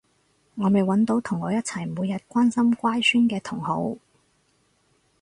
[0.55, 3.95] 我未搵到同我一齊每日關心乖孫嘅同好